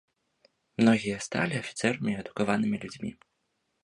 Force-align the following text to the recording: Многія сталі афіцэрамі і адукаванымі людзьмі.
Многія 0.81 1.17
сталі 1.25 1.59
афіцэрамі 1.63 2.09
і 2.13 2.19
адукаванымі 2.21 2.81
людзьмі. 2.87 3.11